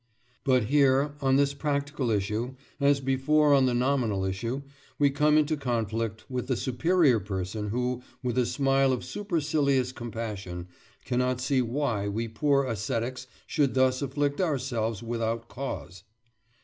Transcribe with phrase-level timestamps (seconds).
[0.43, 4.63] But here on this practical issue, as before on the nominal issue,
[4.97, 10.67] we come into conflict with the superior person who, with a smile of supercilious compassion,
[11.05, 16.01] cannot see why we poor ascetics should thus afflict ourselves without cause.